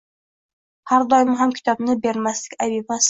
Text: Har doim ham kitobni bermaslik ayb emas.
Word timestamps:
Har 0.91 1.05
doim 1.11 1.33
ham 1.41 1.53
kitobni 1.59 1.97
bermaslik 2.07 2.57
ayb 2.69 2.79
emas. 2.81 2.99